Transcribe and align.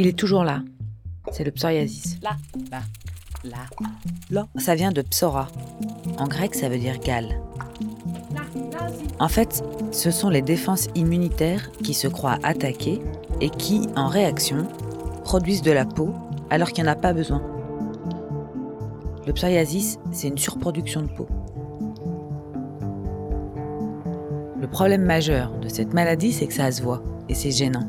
Il 0.00 0.06
est 0.06 0.16
toujours 0.16 0.44
là. 0.44 0.62
C'est 1.32 1.42
le 1.42 1.50
psoriasis. 1.50 2.20
Là, 2.22 2.36
là, 2.70 2.82
là, 3.42 3.58
là. 4.30 4.46
Ça 4.56 4.76
vient 4.76 4.92
de 4.92 5.02
psora. 5.02 5.48
En 6.18 6.28
grec, 6.28 6.54
ça 6.54 6.68
veut 6.68 6.78
dire 6.78 7.00
gale. 7.00 7.40
En 9.18 9.26
fait, 9.26 9.64
ce 9.90 10.12
sont 10.12 10.28
les 10.28 10.40
défenses 10.40 10.86
immunitaires 10.94 11.72
qui 11.82 11.94
se 11.94 12.06
croient 12.06 12.38
attaquées 12.44 13.00
et 13.40 13.50
qui, 13.50 13.88
en 13.96 14.06
réaction, 14.06 14.68
produisent 15.24 15.62
de 15.62 15.72
la 15.72 15.84
peau 15.84 16.14
alors 16.48 16.68
qu'il 16.68 16.84
n'y 16.84 16.90
en 16.90 16.92
a 16.92 16.96
pas 16.96 17.12
besoin. 17.12 17.42
Le 19.26 19.32
psoriasis, 19.32 19.98
c'est 20.12 20.28
une 20.28 20.38
surproduction 20.38 21.02
de 21.02 21.08
peau. 21.08 21.26
Le 24.60 24.68
problème 24.68 25.02
majeur 25.02 25.50
de 25.58 25.68
cette 25.68 25.92
maladie, 25.92 26.32
c'est 26.32 26.46
que 26.46 26.54
ça 26.54 26.70
se 26.70 26.82
voit 26.82 27.02
et 27.28 27.34
c'est 27.34 27.50
gênant. 27.50 27.88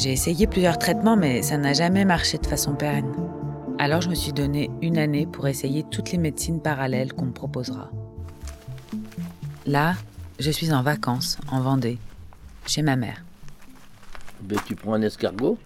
J'ai 0.00 0.12
essayé 0.12 0.46
plusieurs 0.46 0.78
traitements, 0.78 1.14
mais 1.14 1.42
ça 1.42 1.58
n'a 1.58 1.74
jamais 1.74 2.06
marché 2.06 2.38
de 2.38 2.46
façon 2.46 2.74
pérenne. 2.74 3.12
Alors 3.78 4.00
je 4.00 4.08
me 4.08 4.14
suis 4.14 4.32
donné 4.32 4.70
une 4.80 4.96
année 4.96 5.26
pour 5.26 5.46
essayer 5.46 5.84
toutes 5.90 6.10
les 6.10 6.16
médecines 6.16 6.62
parallèles 6.62 7.12
qu'on 7.12 7.26
me 7.26 7.32
proposera. 7.32 7.90
Là, 9.66 9.96
je 10.38 10.50
suis 10.50 10.72
en 10.72 10.82
vacances, 10.82 11.36
en 11.52 11.60
Vendée, 11.60 11.98
chez 12.66 12.80
ma 12.80 12.96
mère. 12.96 13.22
Ben, 14.40 14.58
tu 14.64 14.74
prends 14.74 14.94
un 14.94 15.02
escargot, 15.02 15.58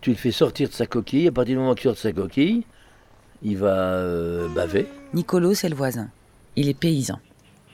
tu 0.00 0.08
le 0.12 0.16
fais 0.16 0.32
sortir 0.32 0.70
de 0.70 0.72
sa 0.72 0.86
coquille. 0.86 1.28
À 1.28 1.32
partir 1.32 1.56
du 1.56 1.58
moment 1.60 1.74
qu'il 1.74 1.82
sort 1.82 1.92
de 1.92 1.98
sa 1.98 2.12
coquille, 2.14 2.64
il 3.42 3.58
va 3.58 3.74
euh, 3.96 4.48
baver. 4.48 4.86
Nicolo, 5.12 5.52
c'est 5.52 5.68
le 5.68 5.76
voisin. 5.76 6.08
Il 6.56 6.70
est 6.70 6.78
paysan. 6.78 7.18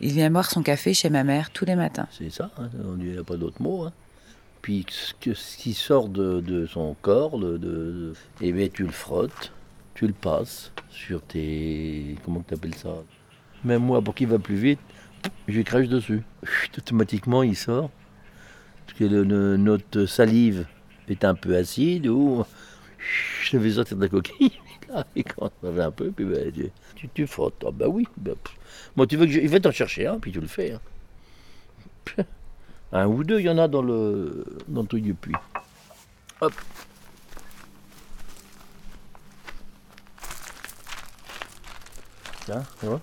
Il 0.00 0.10
vient 0.10 0.28
boire 0.28 0.50
son 0.50 0.64
café 0.64 0.92
chez 0.92 1.08
ma 1.08 1.22
mère 1.22 1.50
tous 1.50 1.66
les 1.66 1.76
matins. 1.76 2.08
C'est 2.10 2.30
ça, 2.30 2.50
hein, 2.58 2.68
on 2.84 2.96
n'y 2.96 3.16
a 3.16 3.22
pas 3.22 3.36
d'autre 3.36 3.62
mot. 3.62 3.84
hein. 3.84 3.92
Puis 4.68 4.84
ce, 4.90 5.14
qui 5.56 5.72
sort 5.72 6.10
de, 6.10 6.66
son 6.66 6.94
corps, 7.00 7.38
de, 7.38 7.56
de- 7.56 8.12
eh 8.42 8.52
ben, 8.52 8.68
tu 8.68 8.82
le 8.82 8.90
frottes, 8.90 9.50
tu 9.94 10.06
le 10.06 10.12
passes 10.12 10.72
sur 10.90 11.22
tes. 11.22 12.16
Comment 12.22 12.44
tu 12.46 12.52
appelles 12.52 12.74
ça? 12.74 12.90
Même 13.64 13.82
moi, 13.82 14.02
pour 14.02 14.14
qu'il 14.14 14.26
va 14.28 14.38
plus 14.38 14.56
vite, 14.56 14.78
je 15.48 15.62
crache 15.62 15.88
dessus. 15.88 16.22
Automatiquement, 16.76 17.42
il 17.42 17.56
sort. 17.56 17.88
Parce 18.84 18.98
que 18.98 19.04
notre 19.56 20.04
salive 20.04 20.66
est 21.08 21.24
un 21.24 21.34
peu 21.34 21.56
acide 21.56 22.06
ou. 22.06 22.44
Je 23.44 23.56
le 23.56 23.62
fais 23.62 23.70
sortir 23.70 23.96
de 23.96 24.02
la 24.02 24.10
coquille. 24.10 24.52
Et 25.16 25.24
quand 25.24 25.50
ça 25.62 25.70
va 25.70 25.86
un 25.86 25.90
peu, 25.90 26.10
puis 26.10 26.26
ben, 26.26 26.52
tu, 26.94 27.08
tu, 27.08 27.26
frottes. 27.26 27.64
Ah 27.66 27.70
bah 27.70 27.88
oui. 27.88 28.06
ben. 28.18 28.34
Moi, 28.96 29.06
tu 29.06 29.16
veux 29.16 29.24
que 29.24 29.32
je... 29.32 29.40
Il 29.40 29.48
va 29.48 29.60
t'en 29.60 29.72
chercher 29.72 30.06
un, 30.08 30.18
puis 30.18 30.30
tu 30.30 30.42
le 30.42 30.46
fais. 30.46 30.72
hein. 32.18 32.24
Un 32.92 33.06
ou 33.06 33.22
deux, 33.22 33.40
il 33.40 33.46
y 33.46 33.50
en 33.50 33.58
a 33.58 33.68
dans 33.68 33.82
le, 33.82 34.44
dans 34.66 34.82
le 34.82 34.86
truc 34.88 35.02
du 35.02 35.14
puits. 35.14 35.34
Hop. 36.40 36.52
Vois? 42.82 43.00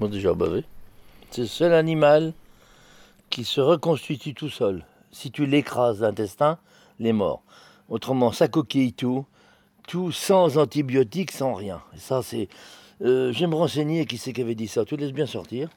Moi 0.00 0.08
déjà 0.08 0.34
bavé. 0.34 0.64
C'est 1.30 1.42
le 1.42 1.46
seul 1.46 1.72
animal 1.72 2.32
qui 3.30 3.44
se 3.44 3.60
reconstitue 3.60 4.34
tout 4.34 4.50
seul. 4.50 4.84
Si 5.12 5.30
tu 5.30 5.46
l'écrases 5.46 6.00
l'intestin, 6.00 6.58
il 6.98 7.06
est 7.06 7.12
mort. 7.12 7.42
Autrement, 7.88 8.32
sa 8.32 8.48
coquille, 8.48 8.92
tout, 8.92 9.24
tout 9.86 10.10
sans 10.10 10.58
antibiotiques, 10.58 11.32
sans 11.32 11.54
rien. 11.54 11.82
Et 11.94 11.98
ça, 11.98 12.22
c'est. 12.22 12.48
euh, 13.02 13.32
me 13.32 13.54
renseigner 13.54 14.04
qui 14.06 14.18
c'est 14.18 14.32
qui 14.32 14.40
avait 14.42 14.54
dit 14.54 14.68
ça. 14.68 14.84
Tu 14.84 14.96
le 14.96 15.04
laisses 15.04 15.12
bien 15.12 15.26
sortir. 15.26 15.68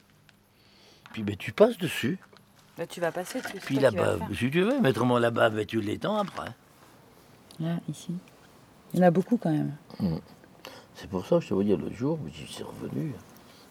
Puis 1.14 1.24
ben, 1.24 1.36
tu 1.36 1.52
passes 1.52 1.78
dessus. 1.78 2.20
Là, 2.78 2.86
tu 2.88 3.00
vas 3.00 3.12
passer 3.12 3.40
dessus. 3.42 3.58
Puis 3.62 3.80
la 3.80 3.92
bave, 3.92 4.22
si 4.34 4.52
tu 4.52 4.62
veux, 4.62 4.80
mais 4.82 4.90
autrement 4.90 5.18
la 5.18 5.32
bave, 5.32 5.56
ben, 5.56 5.66
tu 5.66 5.80
l'étends 5.80 6.18
après. 6.18 6.50
Là, 7.60 7.78
ici. 7.90 8.14
Il 8.94 9.00
y 9.00 9.04
en 9.04 9.08
a 9.08 9.12
beaucoup 9.12 9.38
quand 9.38 9.52
même. 9.52 9.74
C'est 10.96 11.10
pour 11.10 11.26
ça 11.26 11.38
que 11.38 11.42
je 11.44 11.50
te 11.50 11.54
voyais 11.54 11.76
l'autre 11.76 11.96
jour, 11.96 12.20
mais 12.24 12.32
c'est 12.50 12.64
revenu. 12.64 13.14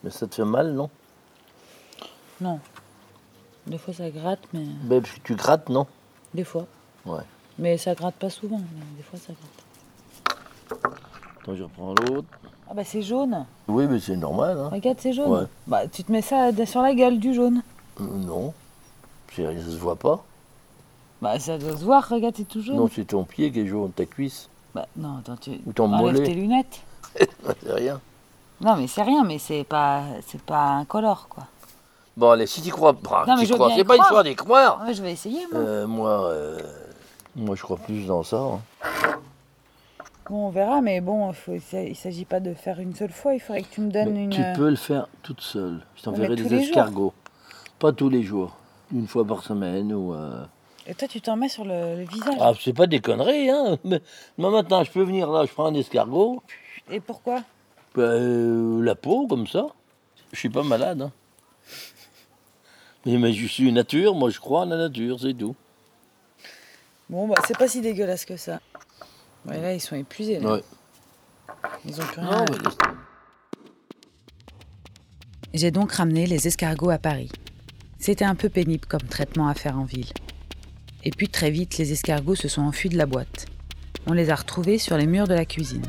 Mais 0.02 0.10
ça 0.10 0.26
te 0.26 0.34
fait 0.34 0.44
mal, 0.44 0.72
non? 0.72 0.88
Non. 2.40 2.60
Des 3.66 3.78
fois, 3.78 3.94
ça 3.94 4.10
gratte, 4.10 4.40
mais. 4.52 4.64
ben, 4.84 5.02
que 5.02 5.08
Tu 5.22 5.34
grattes, 5.34 5.68
non? 5.68 5.86
Des 6.32 6.44
fois. 6.44 6.66
Ouais. 7.06 7.22
Mais 7.58 7.76
ça 7.78 7.94
gratte 7.94 8.16
pas 8.16 8.30
souvent. 8.30 8.58
Mais 8.58 8.96
des 8.96 9.02
fois, 9.02 9.18
ça 9.18 9.32
gratte. 9.32 10.84
Attends, 11.42 11.54
je 11.54 11.62
reprends 11.62 11.94
l'autre. 11.94 12.28
Ah, 12.68 12.74
bah, 12.74 12.84
c'est 12.84 13.02
jaune. 13.02 13.44
Oui, 13.68 13.86
mais 13.86 14.00
c'est 14.00 14.16
normal, 14.16 14.58
hein 14.58 14.68
Regarde, 14.72 14.98
c'est 15.00 15.12
jaune. 15.12 15.30
Ouais. 15.30 15.46
Bah, 15.66 15.86
tu 15.88 16.02
te 16.04 16.10
mets 16.10 16.22
ça 16.22 16.50
sur 16.66 16.80
la 16.82 16.94
gueule 16.94 17.18
du 17.18 17.34
jaune. 17.34 17.62
Euh, 18.00 18.04
Non. 18.04 18.54
Ça 19.36 19.42
se 19.70 19.76
voit 19.78 19.96
pas. 19.96 20.22
Bah, 21.22 21.38
ça 21.38 21.58
doit 21.58 21.76
se 21.76 21.84
voir. 21.84 22.08
Regarde, 22.08 22.34
c'est 22.36 22.48
tout 22.48 22.60
jaune. 22.62 22.76
Non, 22.76 22.88
c'est 22.92 23.04
ton 23.06 23.24
pied 23.24 23.50
qui 23.50 23.60
est 23.60 23.66
jaune, 23.66 23.92
ta 23.92 24.04
cuisse. 24.06 24.48
Bah, 24.74 24.86
non, 24.96 25.18
attends, 25.18 25.36
tu. 25.36 25.50
Ou 25.66 25.72
ton 25.72 25.92
Enlève 25.92 26.14
mollet. 26.14 26.22
tes 26.26 26.34
lunettes. 26.34 26.80
C'est 27.62 27.72
rien. 27.72 28.00
Non, 28.60 28.76
mais 28.76 28.86
c'est 28.86 29.02
rien, 29.02 29.24
mais 29.24 29.38
c'est 29.38 29.64
pas, 29.64 30.02
c'est 30.26 30.40
pas 30.40 30.62
incolore, 30.70 31.26
quoi. 31.28 31.44
Bon, 32.16 32.30
allez, 32.30 32.46
si 32.46 32.62
tu 32.62 32.70
crois 32.70 32.92
pas, 32.94 33.24
Non, 33.26 33.34
mais 33.34 33.40
t'y 33.42 33.46
je 33.46 33.52
veux 33.52 33.56
crois. 33.58 33.68
bien 33.68 33.76
C'est 33.76 33.84
pas 33.84 33.94
une 33.96 34.00
croire. 34.02 34.12
fois 34.12 34.22
d'y 34.22 34.34
croire. 34.36 34.82
Ouais, 34.86 34.94
je 34.94 35.02
vais 35.02 35.12
essayer, 35.12 35.46
moi. 35.52 35.60
Euh, 35.60 35.86
moi, 35.86 36.24
euh, 36.30 36.58
moi, 37.36 37.56
je 37.56 37.62
crois 37.62 37.76
plus 37.76 38.06
dans 38.06 38.22
ça. 38.22 38.38
hein. 38.38 38.60
Bon, 40.30 40.46
on 40.46 40.50
verra, 40.50 40.80
mais 40.80 41.00
bon, 41.00 41.32
faut, 41.32 41.52
il 41.74 41.96
s'agit 41.96 42.24
pas 42.24 42.40
de 42.40 42.54
faire 42.54 42.80
une 42.80 42.94
seule 42.94 43.10
fois. 43.12 43.34
Il 43.34 43.40
faudrait 43.40 43.62
que 43.62 43.68
tu 43.74 43.80
me 43.82 43.90
donnes 43.90 44.12
Mais 44.14 44.24
une. 44.24 44.30
Tu 44.30 44.42
peux 44.56 44.70
le 44.70 44.76
faire 44.76 45.06
toute 45.22 45.40
seule. 45.40 45.84
Je 45.96 46.02
t'enverrai 46.02 46.28
mais 46.30 46.36
tous 46.36 46.44
des 46.44 46.48
les 46.50 46.60
jours. 46.62 46.68
escargots. 46.68 47.12
Pas 47.78 47.92
tous 47.92 48.08
les 48.08 48.22
jours. 48.22 48.56
Une 48.94 49.06
fois 49.08 49.26
par 49.26 49.42
semaine 49.42 49.92
ou. 49.92 50.14
euh, 50.14 50.44
Et 50.86 50.94
toi, 50.94 51.08
tu 51.08 51.20
t'en 51.20 51.36
mets 51.36 51.48
sur 51.48 51.64
le, 51.64 51.96
le 51.96 52.04
visage. 52.04 52.36
Ah, 52.40 52.52
c'est 52.60 52.72
pas 52.72 52.86
des 52.86 53.00
conneries, 53.00 53.50
hein. 53.50 53.76
Mais, 53.84 54.00
moi, 54.38 54.50
maintenant, 54.50 54.84
je 54.84 54.90
peux 54.90 55.02
venir 55.02 55.28
là, 55.30 55.44
je 55.44 55.52
prends 55.52 55.66
un 55.66 55.74
escargot, 55.74 56.42
Et 56.90 57.00
pourquoi? 57.00 57.42
Ben, 57.96 58.02
euh, 58.02 58.82
la 58.82 58.94
peau, 58.94 59.26
comme 59.26 59.46
ça. 59.48 59.66
Je 60.32 60.38
suis 60.38 60.48
pas 60.48 60.62
malade, 60.62 61.02
hein. 61.02 61.12
Mais, 63.06 63.18
mais 63.18 63.32
je 63.32 63.46
suis 63.46 63.72
nature, 63.72 64.14
moi, 64.14 64.30
je 64.30 64.38
crois 64.38 64.60
en 64.60 64.66
la 64.66 64.76
nature, 64.76 65.18
c'est 65.20 65.34
tout. 65.34 65.56
Bon, 67.10 67.26
bah, 67.28 67.34
c'est 67.46 67.58
pas 67.58 67.68
si 67.68 67.80
dégueulasse 67.80 68.24
que 68.24 68.36
ça. 68.36 68.60
Ouais, 69.46 69.60
là, 69.60 69.74
ils 69.74 69.80
sont 69.80 69.96
épuisés. 69.96 70.38
là. 70.38 70.52
Ouais. 70.54 70.62
Ils 71.84 72.00
ont 72.00 72.04
plus 72.04 72.20
rien. 72.20 72.44
À- 72.44 72.44
J'ai 75.52 75.70
donc 75.70 75.92
ramené 75.92 76.26
les 76.26 76.46
escargots 76.46 76.90
à 76.90 76.98
Paris. 76.98 77.30
C'était 78.06 78.26
un 78.26 78.34
peu 78.34 78.50
pénible 78.50 78.84
comme 78.84 79.00
traitement 79.00 79.48
à 79.48 79.54
faire 79.54 79.78
en 79.78 79.84
ville. 79.84 80.12
Et 81.04 81.10
puis 81.10 81.30
très 81.30 81.50
vite, 81.50 81.78
les 81.78 81.90
escargots 81.92 82.34
se 82.34 82.48
sont 82.48 82.60
enfuis 82.60 82.90
de 82.90 82.98
la 82.98 83.06
boîte. 83.06 83.46
On 84.06 84.12
les 84.12 84.28
a 84.28 84.34
retrouvés 84.34 84.76
sur 84.76 84.98
les 84.98 85.06
murs 85.06 85.26
de 85.26 85.32
la 85.32 85.46
cuisine. 85.46 85.86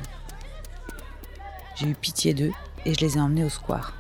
J'ai 1.76 1.90
eu 1.90 1.94
pitié 1.94 2.34
d'eux 2.34 2.54
et 2.86 2.94
je 2.94 3.02
les 3.02 3.18
ai 3.18 3.20
emmenés 3.20 3.44
au 3.44 3.50
square. 3.50 3.94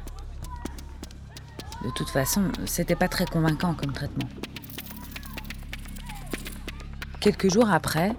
De 1.84 1.90
toute 1.94 2.10
façon, 2.10 2.54
c'était 2.66 2.96
pas 2.96 3.10
très 3.10 3.26
convaincant 3.26 3.74
comme 3.74 3.92
traitement. 3.92 4.30
Quelques 7.20 7.52
jours 7.52 7.70
après, 7.70 8.16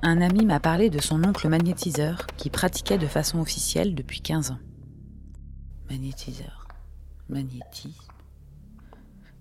un 0.00 0.22
ami 0.22 0.46
m'a 0.46 0.58
parlé 0.58 0.88
de 0.88 1.02
son 1.02 1.22
oncle 1.22 1.46
magnétiseur 1.50 2.26
qui 2.38 2.48
pratiquait 2.48 2.96
de 2.96 3.06
façon 3.06 3.40
officielle 3.40 3.94
depuis 3.94 4.22
15 4.22 4.52
ans. 4.52 4.60
Magnétiseur. 5.90 6.66
Magnétisme. 7.28 8.08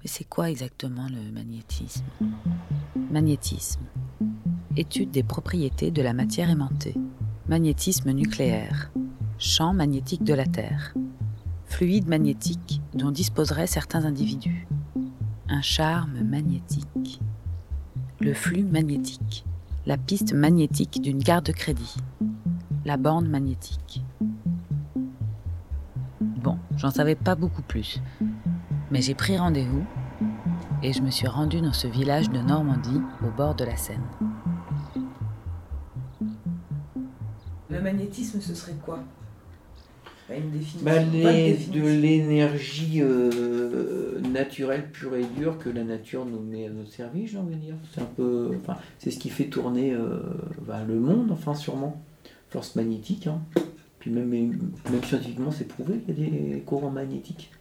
C'est 0.08 0.24
quoi 0.24 0.50
exactement 0.50 1.08
le 1.10 1.32
magnétisme? 1.34 2.06
Magnétisme. 3.12 3.82
Étude 4.78 5.12
des 5.12 5.22
propriétés 5.22 5.92
de 5.92 6.02
la 6.02 6.14
matière 6.14 6.50
aimantée. 6.50 6.96
Magnétisme 7.50 8.12
nucléaire. 8.12 8.90
Champ 9.38 9.74
magnétique 9.74 10.24
de 10.24 10.34
la 10.34 10.46
Terre. 10.46 10.94
Fluide 11.66 12.08
magnétique 12.08 12.82
dont 12.94 13.12
disposeraient 13.12 13.68
certains 13.68 14.06
individus. 14.06 14.66
Un 15.50 15.62
charme 15.62 16.22
magnétique. 16.22 17.20
Le 18.22 18.34
flux 18.34 18.64
magnétique. 18.64 19.46
La 19.86 19.98
piste 19.98 20.34
magnétique 20.34 21.02
d'une 21.02 21.22
carte 21.22 21.48
de 21.48 21.52
crédit. 21.52 21.98
La 22.86 22.96
bande 22.96 23.28
magnétique. 23.28 24.02
Bon, 26.22 26.58
j'en 26.78 26.92
savais 26.92 27.16
pas 27.16 27.36
beaucoup 27.36 27.62
plus. 27.62 28.02
Mais 28.90 29.02
j'ai 29.02 29.16
pris 29.16 29.38
rendez-vous 29.38 29.86
et 30.84 30.94
je 30.94 31.02
me 31.02 31.10
suis 31.10 31.28
rendue 31.28 31.62
dans 31.62 31.74
ce 31.74 31.88
village 31.88 32.30
de 32.30 32.40
Normandie 32.40 33.02
au 33.26 33.32
bord 33.36 33.56
de 33.56 33.66
la 33.66 33.76
Seine. 33.78 34.02
Le 37.70 37.82
magnétisme, 37.82 38.40
ce 38.40 38.54
serait 38.56 38.76
quoi? 38.84 39.00
Une 40.30 40.52
définition 40.52 40.82
Bah, 40.84 41.02
les- 41.04 41.56
de 41.56 41.80
l'énergie 41.82 43.02
euh, 43.02 44.20
naturelle 44.22 44.92
pure 44.92 45.16
et 45.16 45.24
dure 45.24 45.58
que 45.58 45.70
la 45.70 45.84
nature 45.86 46.26
nous 46.26 46.42
met 46.42 46.68
à 46.68 46.70
notre 46.70 46.92
service, 46.92 47.32
j'ai 47.32 47.38
envie 47.38 47.56
de 47.56 47.62
dire. 47.62 47.76
C'est 47.94 48.02
un 48.02 48.10
peu, 48.16 48.52
enfin, 48.62 48.78
c'est 49.00 49.10
ce 49.12 49.20
qui 49.20 49.30
fait 49.30 49.46
tourner 49.46 49.94
euh, 49.94 50.20
bah, 50.68 50.84
le 50.86 51.00
monde, 51.00 51.32
enfin 51.32 51.54
sûrement. 51.56 52.02
Force 52.50 52.76
magnétique, 52.76 53.28
hein. 53.28 53.40
Puis 54.00 54.12
même, 54.12 54.30
même 54.30 55.04
scientifiquement, 55.04 55.52
c'est 55.52 55.68
prouvé 55.68 56.00
qu'il 56.00 56.20
y 56.20 56.28
a 56.28 56.30
des 56.56 56.60
courants 56.62 56.92
magnétiques. 56.92 57.52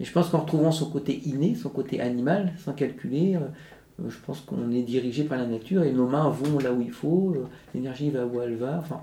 Et 0.00 0.04
je 0.04 0.12
pense 0.12 0.28
qu'en 0.28 0.40
retrouvant 0.40 0.72
son 0.72 0.90
côté 0.90 1.20
inné, 1.24 1.54
son 1.54 1.68
côté 1.68 2.00
animal, 2.00 2.52
sans 2.64 2.72
calculer, 2.72 3.36
euh, 3.36 3.40
euh, 4.02 4.10
je 4.10 4.18
pense 4.26 4.40
qu'on 4.40 4.72
est 4.72 4.82
dirigé 4.82 5.24
par 5.24 5.38
la 5.38 5.46
nature 5.46 5.84
et 5.84 5.92
nos 5.92 6.08
mains 6.08 6.28
vont 6.30 6.58
là 6.58 6.72
où 6.72 6.80
il 6.80 6.90
faut, 6.90 7.32
euh, 7.36 7.46
l'énergie 7.74 8.10
va 8.10 8.26
où 8.26 8.40
elle 8.40 8.56
va. 8.56 8.78
Enfin, 8.78 9.00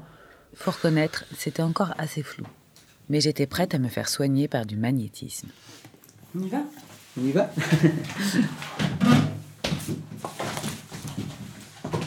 Faut 0.53 0.71
reconnaître, 0.71 1.23
c'était 1.38 1.63
encore 1.63 1.93
assez 1.97 2.23
flou. 2.23 2.45
Mais 3.09 3.21
j'étais 3.21 3.47
prête 3.47 3.73
à 3.73 3.79
me 3.79 3.88
faire 3.88 4.09
soigner 4.09 4.47
par 4.47 4.65
du 4.65 4.75
magnétisme. 4.75 5.47
on 6.35 6.41
y 6.41 6.49
va? 6.49 6.63
On 7.17 7.25
y 7.25 7.31
va? 7.31 7.49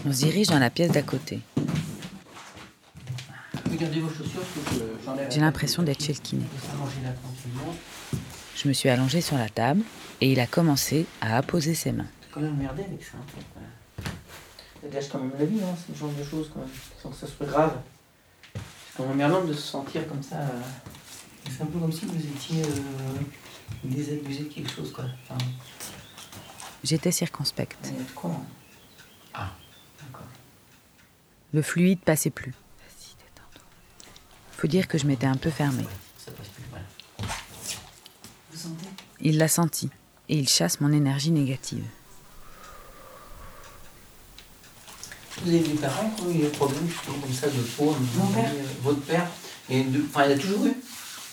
On 0.07 0.13
se 0.13 0.19
dirige 0.19 0.49
dans 0.49 0.59
la 0.59 0.69
pièce 0.69 0.91
d'à 0.91 1.01
côté. 1.01 1.41
Regardez 3.71 4.01
vos 4.01 4.11
chaussures, 4.11 4.43
parce 4.43 4.77
que 4.77 4.85
j'enlève. 5.03 5.31
J'ai 5.31 5.41
l'impression 5.41 5.83
d'être 5.83 6.05
chez 6.05 6.13
le 6.13 6.19
kiné. 6.19 6.45
Je 8.57 8.69
me 8.69 8.73
suis 8.73 8.89
allongée 8.89 9.21
sur 9.21 9.37
la 9.37 9.49
table 9.49 9.83
et 10.21 10.33
il 10.33 10.41
a 10.41 10.47
commencé 10.47 11.07
à 11.21 11.37
apposer 11.37 11.75
ses 11.75 11.93
mains. 11.93 12.07
quand 12.33 12.41
même 12.41 12.57
merdé 12.57 12.83
avec 12.85 13.03
ça. 13.03 13.19
Ça 14.83 14.89
gâche 14.89 15.09
quand 15.11 15.19
même 15.19 15.33
la 15.39 15.45
vie, 15.45 15.61
hein, 15.63 15.75
ce 15.91 15.99
genre 15.99 16.11
de 16.13 16.23
choses, 16.25 16.51
quand 16.53 16.61
même, 16.61 16.69
sans 17.03 17.11
que 17.11 17.17
ça 17.17 17.27
soit 17.27 17.47
grave. 17.47 17.77
C'est 18.55 18.61
quand 18.97 19.03
même 19.05 19.13
emmerdant 19.13 19.45
de 19.45 19.53
se 19.53 19.61
sentir 19.63 20.07
comme 20.09 20.23
ça. 20.23 20.37
euh, 20.37 20.61
C'est 21.51 21.63
un 21.63 21.67
peu 21.67 21.79
comme 21.79 21.93
si 21.93 22.05
vous 22.07 22.17
étiez 22.17 22.63
euh, 22.63 22.69
désabusé 23.83 24.45
de 24.45 24.49
quelque 24.53 24.71
chose, 24.71 24.93
quoi. 24.93 25.05
Enfin, 25.29 25.39
J'étais 26.85 27.11
circonspecte. 27.11 27.79
il 27.85 27.93
y 27.97 28.01
a 28.01 28.03
de 28.05 28.11
quoi. 28.15 28.31
hein. 28.31 28.43
Ah, 29.33 29.51
d'accord. 30.03 30.27
Le 31.53 31.63
fluide 31.63 32.01
passait 32.01 32.31
plus. 32.31 32.53
Faut 34.53 34.67
dire 34.69 34.87
que 34.87 34.97
je 34.99 35.07
m'étais 35.07 35.27
un 35.27 35.37
peu 35.37 35.51
fermée. 35.51 35.85
Ça 36.19 36.31
passe 36.33 36.49
plus, 36.49 36.65
voilà. 36.71 36.85
Vous 38.53 38.59
sentez 38.59 38.87
Il 39.25 39.39
l'a 39.39 39.49
senti 39.49 39.91
et 40.29 40.37
il 40.37 40.49
chasse 40.49 40.81
mon 40.81 40.93
énergie 40.93 41.31
négative. 41.31 41.85
Vous 45.43 45.49
avez 45.51 45.61
des 45.61 45.75
parents 45.75 46.11
qui 46.11 46.23
ont 46.23 46.31
eu 46.31 46.39
des 46.39 46.49
problèmes 46.49 46.89
justement 46.89 47.19
comme 47.19 47.33
ça 47.33 47.49
de 47.49 47.61
peau 47.77 47.97
Mon 48.17 48.27
père. 48.29 48.51
euh, 48.55 48.63
Votre 48.83 49.01
père 49.03 49.27
et 49.69 49.83
de- 49.83 50.05
Enfin, 50.09 50.27
il 50.27 50.33
a 50.33 50.39
toujours 50.39 50.67
eu 50.67 50.75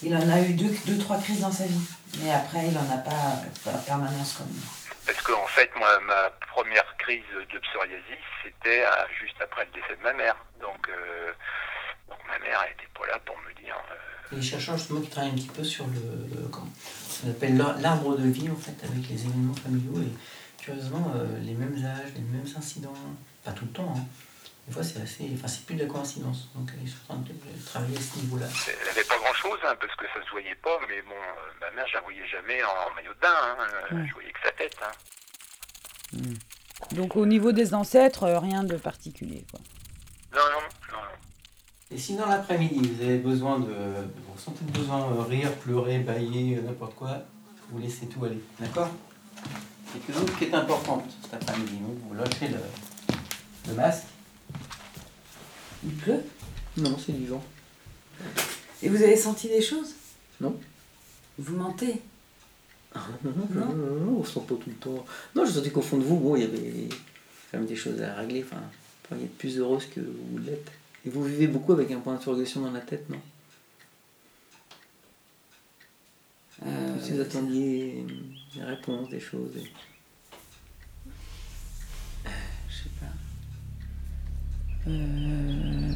Il 0.03 0.15
en 0.15 0.29
a 0.31 0.41
eu 0.41 0.53
deux, 0.53 0.73
deux, 0.87 0.97
trois 0.97 1.17
crises 1.19 1.41
dans 1.41 1.51
sa 1.51 1.65
vie. 1.65 1.79
Mais 2.23 2.31
après, 2.31 2.67
il 2.67 2.75
en 2.75 2.89
a 2.91 2.97
pas 2.97 3.43
en 3.71 3.77
permanence 3.77 4.33
comme 4.33 4.47
nous. 4.47 4.95
Parce 5.05 5.21
qu'en 5.21 5.45
fait, 5.47 5.69
moi, 5.77 5.99
ma 6.07 6.31
première 6.51 6.97
crise 6.97 7.21
de 7.53 7.59
psoriasis, 7.59 8.23
c'était 8.43 8.81
euh, 8.83 8.89
juste 9.21 9.35
après 9.39 9.65
le 9.65 9.79
décès 9.79 9.95
de 9.95 10.01
ma 10.03 10.13
mère. 10.13 10.35
Donc, 10.59 10.89
euh, 10.89 11.27
donc 11.27 11.35
ma 12.31 12.39
mère 12.39 12.61
n'était 12.69 12.89
pas 12.97 13.05
là 13.07 13.19
pour 13.25 13.35
me 13.37 13.53
dire. 13.63 13.75
euh, 13.91 14.35
Les 14.35 14.41
chercheurs 14.41 14.77
justement 14.77 15.01
qui 15.01 15.09
travaillent 15.09 15.31
un 15.31 15.35
petit 15.35 15.47
peu 15.49 15.63
sur 15.63 15.85
le, 15.87 15.99
le- 16.41 16.47
comment 16.47 16.71
on 17.25 17.29
appelle 17.31 17.57
l'ar- 17.57 17.77
l'arbre 17.79 18.17
de 18.17 18.27
vie 18.27 18.49
en 18.49 18.55
fait 18.55 18.75
avec 18.83 19.07
les 19.09 19.21
événements 19.25 19.53
familiaux 19.53 20.01
et 20.01 20.61
curieusement 20.63 21.11
euh, 21.15 21.39
les 21.39 21.53
mêmes 21.53 21.75
âges, 21.85 22.13
les 22.15 22.21
mêmes 22.21 22.47
incidents, 22.57 22.93
pas 23.43 23.51
tout 23.51 23.65
le 23.65 23.71
temps. 23.71 23.93
Hein. 23.97 24.03
Des 24.67 24.73
fois 24.73 24.83
c'est 24.83 25.01
assez, 25.01 25.29
enfin 25.33 25.47
c'est 25.47 25.65
plus 25.65 25.75
de 25.75 25.83
la 25.83 25.89
coïncidence. 25.89 26.47
Donc 26.55 26.69
ils 26.81 26.87
sont 26.89 26.95
en 27.09 27.15
train 27.15 27.23
de 27.33 27.65
travailler 27.65 27.97
à 27.97 28.01
ce 28.01 28.19
niveau-là. 28.19 28.45
elle 28.67 28.87
n'avait 28.87 29.03
pas 29.03 29.17
grand-chose, 29.17 29.59
hein, 29.65 29.75
parce 29.81 29.95
que 29.95 30.05
ça 30.13 30.23
se 30.25 30.29
voyait 30.31 30.55
pas, 30.55 30.77
mais 30.87 31.01
bon, 31.01 31.15
euh, 31.15 31.51
ma 31.59 31.71
mère, 31.71 31.87
je 31.87 31.93
la 31.95 32.01
voyais 32.01 32.25
jamais 32.27 32.63
en, 32.63 32.93
maillot 32.95 33.13
de 33.13 33.19
bain. 33.19 33.27
hein, 33.41 33.57
euh, 33.91 33.95
Ouais. 33.95 34.07
Je 34.07 34.13
voyais 34.13 34.31
que 34.31 34.39
sa 34.45 34.51
tête. 34.51 34.77
hein. 34.83 34.91
Donc 36.93 37.15
au 37.15 37.25
niveau 37.25 37.51
des 37.51 37.73
ancêtres, 37.73 38.23
euh, 38.23 38.39
rien 38.39 38.63
de 38.63 38.75
particulier. 38.77 39.43
Quoi. 39.51 39.59
Non, 40.33 40.45
non. 40.51 40.67
Et 41.93 41.97
si 41.97 42.15
dans 42.15 42.25
l'après-midi 42.27 42.79
vous 42.79 43.03
avez 43.03 43.17
besoin 43.17 43.59
de, 43.59 43.65
vous 43.65 44.33
ressentez 44.33 44.63
le 44.65 44.79
besoin 44.79 45.11
de 45.11 45.19
rire, 45.19 45.51
pleurer, 45.55 45.99
bailler, 45.99 46.57
euh, 46.57 46.61
n'importe 46.61 46.95
quoi, 46.95 47.25
vous 47.69 47.79
laissez 47.79 48.05
tout 48.05 48.23
aller, 48.23 48.39
d'accord? 48.59 48.89
Et 49.95 49.99
que 49.99 50.17
l'autre 50.17 50.37
qui 50.37 50.45
est 50.45 50.53
importante 50.53 51.03
cet 51.21 51.33
après-midi, 51.33 51.73
donc 51.79 51.97
vous 52.07 52.13
lâchez 52.13 52.47
le, 52.47 52.59
le 53.67 53.73
masque. 53.75 54.05
Il 55.83 55.93
pleut? 55.95 56.23
Non, 56.77 56.97
c'est 56.97 57.11
du 57.11 57.25
vent. 57.25 57.43
Et 58.81 58.87
vous 58.87 59.03
avez 59.03 59.17
senti 59.17 59.49
des 59.49 59.61
choses? 59.61 59.93
Non. 60.39 60.57
Vous 61.37 61.57
mentez? 61.57 62.01
Non, 62.95 63.01
non, 63.23 63.47
non, 63.53 63.65
non, 63.75 64.05
non, 64.05 64.19
on 64.19 64.23
sent 64.23 64.41
pas 64.47 64.55
tout 64.55 64.69
le 64.69 64.75
temps. 64.75 65.05
Non, 65.35 65.45
je 65.45 65.51
sentais 65.51 65.71
qu'au 65.71 65.81
fond 65.81 65.97
de 65.97 66.03
vous, 66.03 66.17
bon, 66.17 66.35
il 66.35 66.43
y 66.43 66.45
avait 66.45 66.89
quand 67.51 67.57
même 67.57 67.67
des 67.67 67.75
choses 67.75 68.01
à 68.01 68.15
régler. 68.15 68.45
Enfin, 68.47 68.61
vous 69.11 69.23
être 69.23 69.37
plus 69.37 69.57
heureuse 69.59 69.85
que 69.87 69.99
vous 69.99 70.37
l'êtes. 70.37 70.71
Et 71.05 71.09
vous 71.09 71.23
vivez 71.23 71.47
beaucoup 71.47 71.73
avec 71.73 71.91
un 71.91 71.99
point 71.99 72.13
d'interrogation 72.13 72.61
dans 72.61 72.71
la 72.71 72.79
tête, 72.81 73.09
non? 73.09 73.19
Euh, 76.65 76.99
Si 77.01 77.11
vous 77.13 77.21
attendiez 77.21 78.05
des 78.55 78.63
réponses, 78.63 79.09
des 79.09 79.19
choses. 79.19 79.55
et- 79.57 79.71
Je 82.69 82.75
sais 82.75 82.89
pas. 82.99 84.89
Euh, 84.89 85.93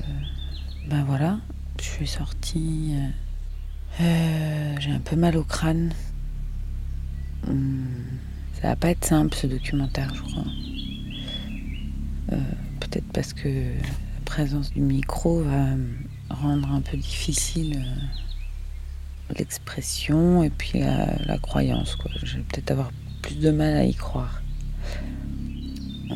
ben 0.90 1.04
voilà, 1.04 1.40
je 1.80 1.84
suis 1.84 2.08
sortie. 2.08 2.96
euh, 2.96 4.04
euh, 4.04 4.76
J'ai 4.80 4.92
un 4.92 5.00
peu 5.00 5.16
mal 5.16 5.38
au 5.38 5.44
crâne. 5.44 5.94
Hum, 7.48 7.86
Ça 8.60 8.70
va 8.70 8.76
pas 8.76 8.90
être 8.90 9.06
simple 9.06 9.36
ce 9.36 9.46
documentaire, 9.46 10.12
je 10.16 10.22
crois. 10.22 10.46
Euh, 12.34 12.38
Peut-être 12.80 13.06
parce 13.14 13.34
que 13.34 13.72
présence 14.26 14.72
du 14.72 14.82
micro 14.82 15.42
va 15.42 15.68
rendre 16.30 16.70
un 16.72 16.82
peu 16.82 16.98
difficile 16.98 17.78
euh, 17.78 19.34
l'expression 19.38 20.44
et 20.44 20.50
puis 20.50 20.80
la, 20.80 21.16
la 21.26 21.38
croyance. 21.38 21.98
Je 22.24 22.38
vais 22.38 22.44
peut-être 22.44 22.72
avoir 22.72 22.92
plus 23.22 23.40
de 23.40 23.52
mal 23.52 23.78
à 23.78 23.84
y 23.86 23.94
croire. 23.94 24.42
Euh, 26.12 26.16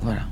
voilà. 0.00 0.22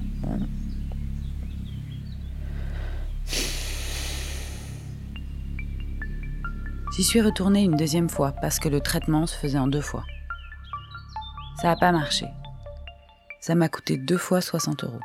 J'y 6.96 7.04
suis 7.04 7.20
retournée 7.20 7.62
une 7.62 7.76
deuxième 7.76 8.08
fois 8.08 8.32
parce 8.32 8.58
que 8.58 8.70
le 8.70 8.80
traitement 8.80 9.26
se 9.26 9.36
faisait 9.36 9.58
en 9.58 9.66
deux 9.66 9.82
fois. 9.82 10.04
Ça 11.60 11.68
n'a 11.68 11.76
pas 11.76 11.92
marché. 11.92 12.26
Ça 13.40 13.54
m'a 13.54 13.68
coûté 13.68 13.98
deux 13.98 14.16
fois 14.16 14.40
60 14.40 14.84
euros. 14.84 15.00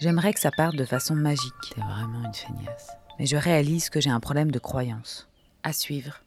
J'aimerais 0.00 0.32
que 0.32 0.40
ça 0.40 0.50
parte 0.50 0.76
de 0.76 0.86
façon 0.86 1.14
magique. 1.14 1.74
T'es 1.74 1.82
vraiment 1.82 2.24
une 2.24 2.32
feignasse. 2.32 2.88
Mais 3.18 3.26
je 3.26 3.36
réalise 3.36 3.90
que 3.90 4.00
j'ai 4.00 4.08
un 4.08 4.18
problème 4.18 4.50
de 4.50 4.58
croyance. 4.58 5.28
À 5.62 5.74
suivre 5.74 6.22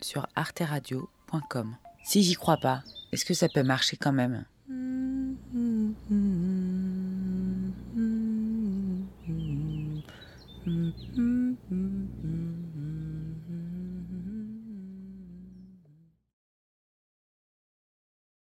sur 0.00 0.28
arteradio.com. 0.36 1.76
Si 2.04 2.22
j'y 2.22 2.34
crois 2.34 2.58
pas, 2.58 2.84
est-ce 3.10 3.24
que 3.24 3.34
ça 3.34 3.48
peut 3.52 3.64
marcher 3.64 3.96
quand 3.96 4.12
même? 4.12 4.44